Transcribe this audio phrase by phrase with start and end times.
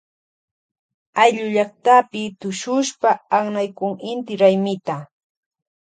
[1.23, 4.97] Ayllullaktapi tushushpa aknaykun inti raymita.